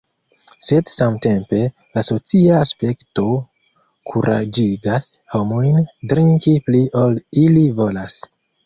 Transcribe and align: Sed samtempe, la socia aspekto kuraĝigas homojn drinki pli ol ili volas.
Sed 0.67 0.87
samtempe, 0.93 1.59
la 1.97 2.03
socia 2.07 2.57
aspekto 2.61 3.27
kuraĝigas 4.13 5.13
homojn 5.37 5.79
drinki 6.15 6.61
pli 6.69 6.87
ol 7.05 7.25
ili 7.47 7.73
volas. 7.83 8.23